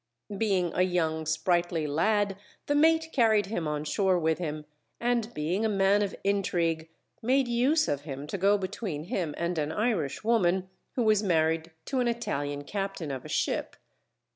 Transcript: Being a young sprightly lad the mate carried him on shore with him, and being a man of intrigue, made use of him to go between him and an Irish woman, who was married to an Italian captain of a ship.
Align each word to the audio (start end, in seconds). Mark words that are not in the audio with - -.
Being 0.35 0.71
a 0.73 0.81
young 0.81 1.27
sprightly 1.27 1.85
lad 1.85 2.35
the 2.65 2.73
mate 2.73 3.09
carried 3.13 3.45
him 3.45 3.67
on 3.67 3.83
shore 3.83 4.17
with 4.17 4.39
him, 4.39 4.65
and 4.99 5.31
being 5.35 5.63
a 5.63 5.69
man 5.69 6.01
of 6.01 6.15
intrigue, 6.23 6.89
made 7.21 7.47
use 7.47 7.87
of 7.87 8.01
him 8.01 8.25
to 8.25 8.37
go 8.39 8.57
between 8.57 9.03
him 9.03 9.35
and 9.37 9.59
an 9.59 9.71
Irish 9.71 10.23
woman, 10.23 10.71
who 10.95 11.03
was 11.03 11.21
married 11.21 11.69
to 11.85 11.99
an 11.99 12.07
Italian 12.07 12.63
captain 12.63 13.11
of 13.11 13.23
a 13.25 13.29
ship. 13.29 13.75